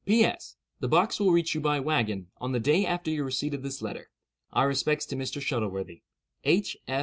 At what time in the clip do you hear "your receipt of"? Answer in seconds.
3.11-3.61